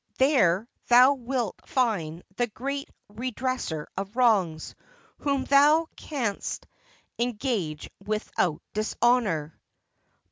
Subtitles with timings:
[0.17, 4.73] There thou wilt find the great re dresser of wrongs,
[5.19, 6.65] whom thou canst
[7.19, 9.59] engage without dishonor.